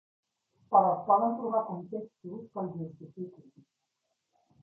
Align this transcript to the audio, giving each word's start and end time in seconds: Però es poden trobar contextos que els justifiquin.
Però 0.75 0.93
es 0.93 1.03
poden 1.09 1.35
trobar 1.41 1.61
contextos 1.67 2.49
que 2.55 2.63
els 2.63 2.73
justifiquin. 2.79 3.67